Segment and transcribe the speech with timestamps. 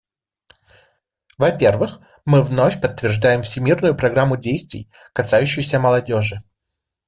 [1.37, 6.41] Во-первых, мы вновь подтверждаем Всемирную программу действий, касающуюся молодежи.